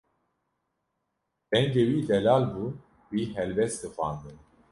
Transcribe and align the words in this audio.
Dengê 1.49 1.83
wî 1.89 1.99
delal 2.09 2.43
bû, 2.53 2.65
wî 3.11 3.23
helbest 3.37 3.77
dixwandin. 3.83 4.37